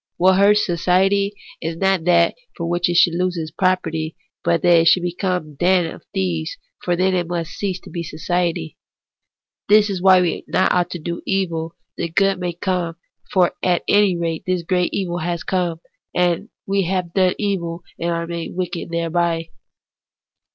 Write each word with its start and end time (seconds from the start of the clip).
What 0.17 0.39
hurts 0.39 0.65
society 0.65 1.35
is 1.61 1.75
not 1.77 2.05
that 2.05 2.33
it 2.57 2.95
should 2.97 3.13
lose 3.13 3.37
its 3.37 3.51
property, 3.51 4.15
but 4.43 4.63
that 4.63 4.79
it 4.79 4.87
should 4.87 5.03
become 5.03 5.45
a 5.45 5.53
den 5.55 5.93
of 5.93 6.03
thieves; 6.11 6.57
for 6.83 6.95
then 6.95 7.13
it 7.13 7.27
must 7.27 7.51
cease 7.51 7.79
to 7.81 7.89
be 7.91 8.01
society. 8.01 8.77
This 9.69 9.91
is 9.91 10.01
why 10.01 10.21
we 10.21 10.37
ought 10.55 10.71
not 10.71 10.89
to 10.89 10.97
do 10.97 11.21
evil 11.27 11.75
that 11.99 12.15
good 12.15 12.39
may 12.39 12.53
come; 12.53 12.95
for 13.31 13.53
at 13.61 13.83
any 13.87 14.17
rate 14.17 14.41
this 14.47 14.63
great 14.63 14.91
evil 14.91 15.19
has 15.19 15.43
come, 15.43 15.79
that 16.15 16.47
we 16.65 16.81
have 16.85 17.13
done 17.13 17.35
evil 17.37 17.83
and 17.99 18.09
are 18.09 18.25
made 18.25 18.55
wicked 18.55 18.89
thereby. 18.89 19.49